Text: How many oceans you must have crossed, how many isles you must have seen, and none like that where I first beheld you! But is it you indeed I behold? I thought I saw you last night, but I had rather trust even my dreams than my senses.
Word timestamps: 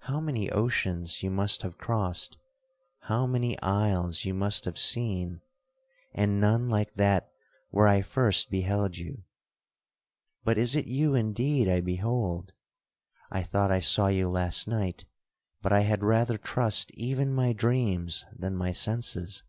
How 0.00 0.18
many 0.20 0.50
oceans 0.50 1.22
you 1.22 1.30
must 1.30 1.62
have 1.62 1.78
crossed, 1.78 2.36
how 3.02 3.28
many 3.28 3.56
isles 3.60 4.24
you 4.24 4.34
must 4.34 4.64
have 4.64 4.76
seen, 4.76 5.40
and 6.12 6.40
none 6.40 6.68
like 6.68 6.94
that 6.94 7.30
where 7.70 7.86
I 7.86 8.02
first 8.02 8.50
beheld 8.50 8.96
you! 8.96 9.22
But 10.42 10.58
is 10.58 10.74
it 10.74 10.88
you 10.88 11.14
indeed 11.14 11.68
I 11.68 11.80
behold? 11.80 12.54
I 13.30 13.44
thought 13.44 13.70
I 13.70 13.78
saw 13.78 14.08
you 14.08 14.28
last 14.28 14.66
night, 14.66 15.04
but 15.62 15.72
I 15.72 15.82
had 15.82 16.02
rather 16.02 16.38
trust 16.38 16.90
even 16.94 17.32
my 17.32 17.52
dreams 17.52 18.24
than 18.36 18.56
my 18.56 18.72
senses. 18.72 19.44